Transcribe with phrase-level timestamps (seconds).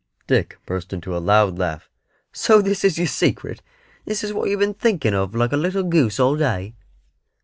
[0.25, 1.87] Dick burst into a loud laugh.
[2.33, 3.61] "So this is your secret;
[4.03, 6.73] this is what you've been thinking of like a little goose all day."